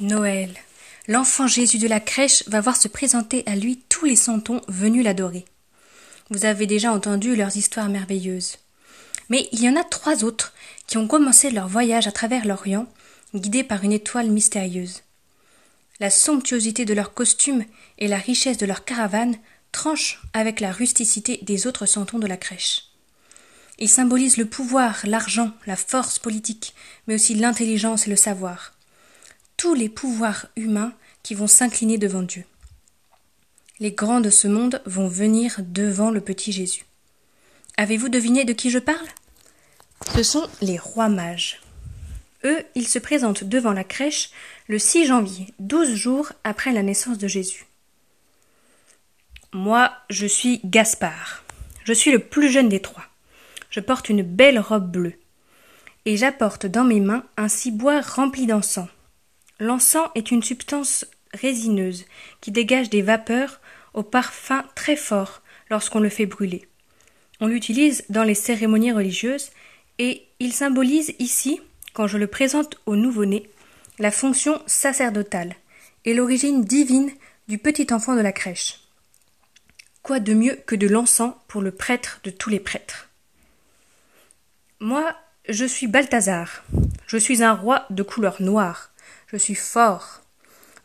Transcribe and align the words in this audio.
Noël. 0.00 0.54
L'enfant 1.08 1.46
Jésus 1.46 1.76
de 1.76 1.86
la 1.86 2.00
crèche 2.00 2.48
va 2.48 2.62
voir 2.62 2.76
se 2.76 2.88
présenter 2.88 3.42
à 3.44 3.54
lui 3.54 3.82
tous 3.90 4.06
les 4.06 4.16
santons 4.16 4.62
venus 4.66 5.04
l'adorer. 5.04 5.44
Vous 6.30 6.46
avez 6.46 6.66
déjà 6.66 6.92
entendu 6.92 7.36
leurs 7.36 7.56
histoires 7.56 7.90
merveilleuses. 7.90 8.56
Mais 9.28 9.48
il 9.52 9.60
y 9.62 9.68
en 9.68 9.76
a 9.76 9.84
trois 9.84 10.24
autres 10.24 10.54
qui 10.86 10.96
ont 10.96 11.06
commencé 11.06 11.50
leur 11.50 11.68
voyage 11.68 12.06
à 12.06 12.12
travers 12.12 12.46
l'Orient, 12.46 12.86
guidés 13.34 13.62
par 13.62 13.84
une 13.84 13.92
étoile 13.92 14.30
mystérieuse. 14.30 15.02
La 16.00 16.08
somptuosité 16.08 16.86
de 16.86 16.94
leurs 16.94 17.12
costumes 17.12 17.64
et 17.98 18.08
la 18.08 18.18
richesse 18.18 18.56
de 18.56 18.66
leur 18.66 18.86
caravane 18.86 19.36
tranchent 19.70 20.22
avec 20.32 20.60
la 20.60 20.72
rusticité 20.72 21.40
des 21.42 21.66
autres 21.66 21.84
santons 21.84 22.18
de 22.18 22.26
la 22.26 22.38
crèche. 22.38 22.86
Ils 23.78 23.88
symbolisent 23.88 24.38
le 24.38 24.46
pouvoir, 24.46 25.00
l'argent, 25.04 25.52
la 25.66 25.76
force 25.76 26.18
politique, 26.18 26.74
mais 27.06 27.16
aussi 27.16 27.34
l'intelligence 27.34 28.06
et 28.06 28.10
le 28.10 28.16
savoir 28.16 28.72
tous 29.60 29.74
les 29.74 29.90
pouvoirs 29.90 30.46
humains 30.56 30.94
qui 31.22 31.34
vont 31.34 31.46
s'incliner 31.46 31.98
devant 31.98 32.22
Dieu. 32.22 32.44
Les 33.78 33.92
grands 33.92 34.22
de 34.22 34.30
ce 34.30 34.48
monde 34.48 34.80
vont 34.86 35.06
venir 35.06 35.56
devant 35.58 36.10
le 36.10 36.22
petit 36.22 36.50
Jésus. 36.50 36.86
Avez-vous 37.76 38.08
deviné 38.08 38.46
de 38.46 38.54
qui 38.54 38.70
je 38.70 38.78
parle? 38.78 39.06
Ce 40.14 40.22
sont 40.22 40.48
les 40.62 40.78
rois 40.78 41.10
mages. 41.10 41.60
Eux, 42.44 42.64
ils 42.74 42.88
se 42.88 42.98
présentent 42.98 43.44
devant 43.44 43.74
la 43.74 43.84
crèche 43.84 44.30
le 44.66 44.78
6 44.78 45.04
janvier, 45.04 45.52
douze 45.58 45.92
jours 45.92 46.32
après 46.42 46.72
la 46.72 46.82
naissance 46.82 47.18
de 47.18 47.28
Jésus. 47.28 47.66
Moi, 49.52 49.92
je 50.08 50.26
suis 50.26 50.62
Gaspard. 50.64 51.44
Je 51.84 51.92
suis 51.92 52.12
le 52.12 52.20
plus 52.20 52.48
jeune 52.48 52.70
des 52.70 52.80
trois. 52.80 53.04
Je 53.68 53.80
porte 53.80 54.08
une 54.08 54.22
belle 54.22 54.58
robe 54.58 54.90
bleue. 54.90 55.18
Et 56.06 56.16
j'apporte 56.16 56.64
dans 56.64 56.84
mes 56.84 57.00
mains 57.00 57.24
un 57.36 57.48
ciboire 57.48 58.14
rempli 58.16 58.46
d'encens. 58.46 58.88
L'encens 59.60 60.08
est 60.14 60.30
une 60.30 60.42
substance 60.42 61.06
résineuse 61.34 62.06
qui 62.40 62.50
dégage 62.50 62.90
des 62.90 63.02
vapeurs 63.02 63.60
au 63.94 64.02
parfum 64.02 64.64
très 64.74 64.96
fort 64.96 65.42
lorsqu'on 65.68 66.00
le 66.00 66.08
fait 66.08 66.26
brûler. 66.26 66.66
On 67.40 67.46
l'utilise 67.46 68.04
dans 68.08 68.24
les 68.24 68.34
cérémonies 68.34 68.92
religieuses 68.92 69.50
et 69.98 70.26
il 70.40 70.52
symbolise 70.52 71.14
ici, 71.18 71.60
quand 71.92 72.06
je 72.06 72.18
le 72.18 72.26
présente 72.26 72.80
au 72.86 72.96
nouveau-né, 72.96 73.48
la 73.98 74.10
fonction 74.10 74.62
sacerdotale 74.66 75.54
et 76.06 76.14
l'origine 76.14 76.64
divine 76.64 77.10
du 77.48 77.58
petit 77.58 77.92
enfant 77.92 78.16
de 78.16 78.20
la 78.20 78.32
crèche. 78.32 78.80
Quoi 80.02 80.20
de 80.20 80.32
mieux 80.32 80.58
que 80.66 80.74
de 80.74 80.86
l'encens 80.86 81.34
pour 81.48 81.60
le 81.60 81.70
prêtre 81.70 82.20
de 82.24 82.30
tous 82.30 82.48
les 82.48 82.60
prêtres? 82.60 83.10
Moi, 84.80 85.14
je 85.48 85.66
suis 85.66 85.86
Balthazar. 85.86 86.64
Je 87.06 87.18
suis 87.18 87.42
un 87.42 87.52
roi 87.52 87.84
de 87.90 88.02
couleur 88.02 88.40
noire. 88.40 88.90
Je 89.32 89.36
suis 89.36 89.54
fort. 89.54 90.22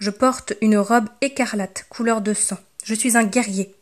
Je 0.00 0.10
porte 0.10 0.54
une 0.60 0.76
robe 0.76 1.08
écarlate, 1.20 1.86
couleur 1.88 2.20
de 2.20 2.34
sang. 2.34 2.58
Je 2.82 2.92
suis 2.92 3.16
un 3.16 3.22
guerrier. 3.22 3.72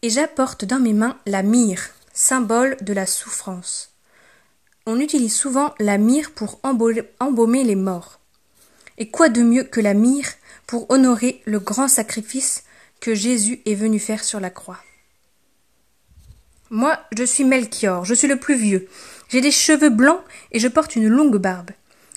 Et 0.00 0.08
j'apporte 0.08 0.64
dans 0.64 0.80
mes 0.80 0.94
mains 0.94 1.18
la 1.26 1.42
myrrhe, 1.42 1.90
symbole 2.14 2.78
de 2.80 2.94
la 2.94 3.04
souffrance. 3.04 3.90
On 4.86 4.98
utilise 4.98 5.36
souvent 5.36 5.74
la 5.78 5.98
myrrhe 5.98 6.30
pour 6.30 6.60
embaumer 6.62 7.62
les 7.62 7.76
morts. 7.76 8.20
Et 8.96 9.10
quoi 9.10 9.28
de 9.28 9.42
mieux 9.42 9.64
que 9.64 9.82
la 9.82 9.92
myrrhe 9.92 10.32
pour 10.66 10.90
honorer 10.90 11.42
le 11.44 11.60
grand 11.60 11.88
sacrifice 11.88 12.64
que 13.00 13.14
Jésus 13.14 13.60
est 13.66 13.74
venu 13.74 13.98
faire 13.98 14.24
sur 14.24 14.40
la 14.40 14.48
croix? 14.48 14.80
Moi, 16.70 16.98
je 17.14 17.24
suis 17.24 17.44
Melchior, 17.44 18.06
je 18.06 18.14
suis 18.14 18.28
le 18.28 18.40
plus 18.40 18.56
vieux. 18.56 18.88
J'ai 19.28 19.42
des 19.42 19.50
cheveux 19.50 19.90
blancs 19.90 20.22
et 20.52 20.58
je 20.58 20.68
porte 20.68 20.96
une 20.96 21.08
longue 21.08 21.36
barbe 21.36 21.72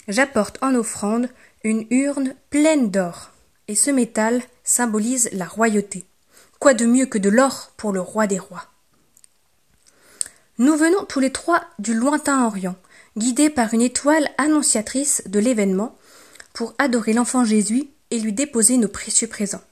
j'apporte 0.07 0.57
en 0.61 0.75
offrande 0.75 1.29
une 1.63 1.85
urne 1.89 2.35
pleine 2.49 2.91
d'or, 2.91 3.31
et 3.67 3.75
ce 3.75 3.91
métal 3.91 4.41
symbolise 4.63 5.29
la 5.33 5.45
royauté. 5.45 6.05
Quoi 6.59 6.73
de 6.73 6.85
mieux 6.85 7.05
que 7.05 7.17
de 7.17 7.29
l'or 7.29 7.71
pour 7.77 7.91
le 7.91 8.01
roi 8.01 8.27
des 8.27 8.39
rois? 8.39 8.65
Nous 10.57 10.77
venons 10.77 11.03
tous 11.05 11.19
les 11.19 11.31
trois 11.31 11.63
du 11.79 11.93
lointain 11.93 12.45
Orient, 12.45 12.75
guidés 13.17 13.49
par 13.49 13.73
une 13.73 13.81
étoile 13.81 14.29
annonciatrice 14.37 15.23
de 15.25 15.39
l'événement, 15.39 15.97
pour 16.53 16.73
adorer 16.77 17.13
l'enfant 17.13 17.43
Jésus 17.43 17.89
et 18.11 18.19
lui 18.19 18.31
déposer 18.31 18.77
nos 18.77 18.87
précieux 18.87 19.27
présents. 19.27 19.63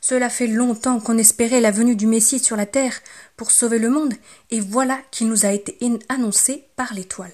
Cela 0.00 0.28
fait 0.28 0.48
longtemps 0.48 1.00
qu'on 1.00 1.16
espérait 1.16 1.60
la 1.60 1.70
venue 1.70 1.94
du 1.96 2.06
Messie 2.06 2.40
sur 2.40 2.56
la 2.56 2.66
terre 2.66 3.00
pour 3.36 3.52
sauver 3.52 3.78
le 3.78 3.88
monde, 3.88 4.14
et 4.50 4.60
voilà 4.60 4.98
qu'il 5.12 5.28
nous 5.28 5.46
a 5.46 5.52
été 5.52 5.78
annoncé 6.08 6.64
par 6.76 6.92
l'étoile. 6.92 7.32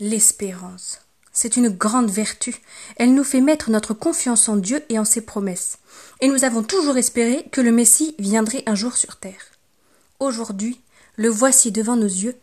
L'espérance. 0.00 1.00
C'est 1.40 1.56
une 1.56 1.68
grande 1.68 2.10
vertu. 2.10 2.60
Elle 2.96 3.14
nous 3.14 3.22
fait 3.22 3.40
mettre 3.40 3.70
notre 3.70 3.94
confiance 3.94 4.48
en 4.48 4.56
Dieu 4.56 4.82
et 4.88 4.98
en 4.98 5.04
ses 5.04 5.20
promesses. 5.20 5.78
Et 6.20 6.26
nous 6.26 6.42
avons 6.42 6.64
toujours 6.64 6.96
espéré 6.96 7.46
que 7.52 7.60
le 7.60 7.70
Messie 7.70 8.16
viendrait 8.18 8.64
un 8.66 8.74
jour 8.74 8.96
sur 8.96 9.14
terre. 9.14 9.52
Aujourd'hui, 10.18 10.80
le 11.14 11.28
voici 11.28 11.70
devant 11.70 11.94
nos 11.94 12.08
yeux, 12.08 12.34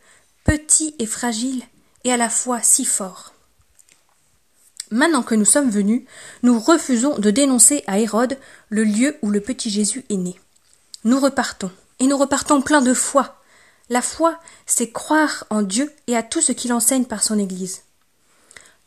petit 0.45 0.95
et 0.97 1.05
fragile, 1.05 1.61
et 2.05 2.13
à 2.13 2.16
la 2.16 2.29
fois 2.29 2.61
si 2.61 2.85
fort. 2.85 3.34
Maintenant 4.91 5.23
que 5.23 5.35
nous 5.35 5.44
sommes 5.44 5.69
venus, 5.69 6.03
nous 6.41 6.57
refusons 6.57 7.17
de 7.17 7.31
dénoncer 7.31 7.84
à 7.88 8.00
Hérode 8.00 8.38
le 8.69 8.85
lieu 8.85 9.17
où 9.22 9.29
le 9.29 9.41
petit 9.41 9.69
Jésus 9.69 10.05
est 10.07 10.16
né. 10.16 10.39
Nous 11.03 11.19
repartons, 11.19 11.72
et 12.00 12.07
nous 12.07 12.17
repartons 12.17 12.61
pleins 12.61 12.81
de 12.81 12.94
foi. 12.94 13.41
La 13.89 14.01
foi, 14.01 14.39
c'est 14.66 14.94
croire 14.94 15.44
en 15.50 15.63
Dieu 15.63 15.91
et 16.07 16.16
à 16.16 16.23
tout 16.23 16.39
ce 16.39 16.53
qu'il 16.53 16.72
enseigne 16.72 17.03
par 17.03 17.23
son 17.23 17.38
Église. 17.38 17.81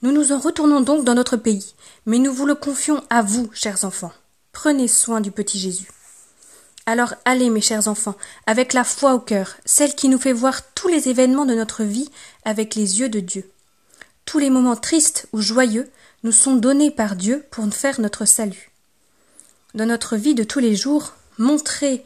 Nous 0.01 0.13
nous 0.13 0.31
en 0.31 0.39
retournons 0.39 0.81
donc 0.81 1.05
dans 1.05 1.15
notre 1.15 1.37
pays, 1.37 1.75
mais 2.07 2.19
nous 2.19 2.33
vous 2.33 2.47
le 2.47 2.55
confions 2.55 3.03
à 3.11 3.21
vous, 3.21 3.51
chers 3.53 3.85
enfants. 3.85 4.13
Prenez 4.53 4.87
soin 4.87 5.21
du 5.21 5.33
petit 5.33 5.59
Jésus. 5.59 5.91
Alors 6.87 7.15
allez, 7.25 7.51
mes 7.51 7.61
chers 7.61 7.89
enfants, 7.89 8.15
avec 8.47 8.73
la 8.75 8.85
foi 8.85 9.13
au 9.15 9.19
cœur, 9.19 9.57
celle 9.65 9.95
qui 9.95 10.09
nous 10.09 10.19
fait 10.19 10.33
voir 10.33 10.73
tous 10.73 10.87
les 10.87 11.09
événements 11.09 11.47
de 11.47 11.55
notre 11.55 11.83
vie 11.83 12.11
avec 12.45 12.77
les 12.77 13.01
yeux 13.01 13.09
de 13.09 13.19
Dieu. 13.19 13.51
Tous 14.25 14.39
les 14.39 14.51
moments 14.51 14.77
tristes 14.77 15.27
ou 15.33 15.41
joyeux 15.41 15.91
nous 16.23 16.33
sont 16.33 16.55
donnés 16.55 16.93
par 16.93 17.17
Dieu 17.17 17.45
pour 17.51 17.67
faire 17.75 18.01
notre 18.01 18.25
salut. 18.25 18.71
Dans 19.75 19.87
notre 19.87 20.17
vie 20.17 20.35
de 20.35 20.45
tous 20.45 20.61
les 20.61 20.77
jours, 20.77 21.15
montrez 21.39 22.05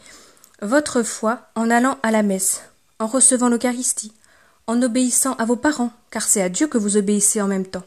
votre 0.62 1.02
foi 1.02 1.42
en 1.54 1.68
allant 1.68 1.98
à 2.02 2.10
la 2.10 2.22
messe, 2.22 2.62
en 2.98 3.06
recevant 3.06 3.48
l'Eucharistie, 3.48 4.12
en 4.66 4.82
obéissant 4.82 5.34
à 5.34 5.44
vos 5.44 5.56
parents, 5.56 5.92
car 6.10 6.22
c'est 6.22 6.42
à 6.42 6.48
Dieu 6.48 6.66
que 6.66 6.78
vous 6.78 6.96
obéissez 6.96 7.40
en 7.40 7.48
même 7.48 7.66
temps, 7.66 7.84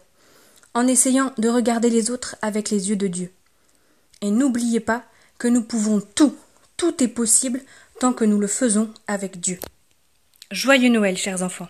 en 0.74 0.88
essayant 0.88 1.34
de 1.38 1.50
regarder 1.50 1.90
les 1.90 2.12
autres 2.12 2.36
avec 2.42 2.70
les 2.70 2.90
yeux 2.90 2.96
de 2.96 3.08
Dieu. 3.08 3.32
Et 4.22 4.32
n'oubliez 4.32 4.80
pas 4.80 5.04
que 5.38 5.48
nous 5.48 5.62
pouvons 5.62 6.02
tout, 6.02 6.36
tout 6.78 7.04
est 7.04 7.08
possible 7.08 7.62
tant 8.00 8.14
que 8.14 8.26
nous 8.26 8.40
le 8.40 8.48
faisons 8.48 8.92
avec 9.08 9.40
Dieu. 9.40 9.60
Joyeux 10.52 10.90
Noël, 10.90 11.18
chers 11.18 11.42
enfants. 11.42 11.70